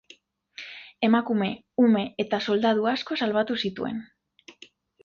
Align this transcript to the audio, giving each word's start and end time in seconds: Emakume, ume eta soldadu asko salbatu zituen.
Emakume, 1.07 1.51
ume 1.85 2.03
eta 2.27 2.41
soldadu 2.47 2.91
asko 2.97 3.21
salbatu 3.23 3.63
zituen. 3.67 4.07